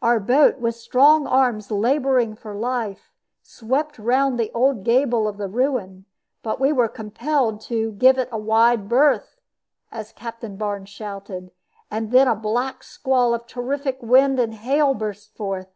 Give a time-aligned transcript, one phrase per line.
[0.00, 5.46] Our boat, with strong arms laboring for life, swept round the old gable of the
[5.46, 6.06] ruin;
[6.42, 9.36] but we were compelled to "give it wide berth,"
[9.92, 11.50] as Captain Barnes shouted;
[11.90, 15.68] and then a black squall of terrific wind and hail burst forth.